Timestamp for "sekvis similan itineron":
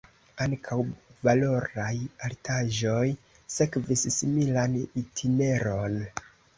3.59-6.05